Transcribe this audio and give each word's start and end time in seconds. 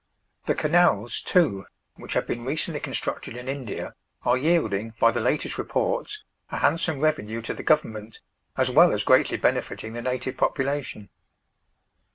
The 0.47 0.55
canals, 0.55 1.21
too, 1.21 1.67
which 1.93 2.13
have 2.13 2.25
been 2.25 2.43
recently 2.43 2.79
constructed 2.79 3.37
in 3.37 3.47
India, 3.47 3.93
are 4.23 4.35
yielding, 4.35 4.95
by 4.99 5.11
the 5.11 5.21
latest 5.21 5.59
reports, 5.59 6.23
a 6.49 6.57
handsome 6.57 7.01
revenue 7.01 7.43
to 7.43 7.53
the 7.53 7.61
Government, 7.61 8.19
as 8.57 8.71
well 8.71 8.93
as 8.93 9.03
greatly 9.03 9.37
benefiting 9.37 9.93
the 9.93 10.01
native 10.01 10.37
population. 10.37 11.09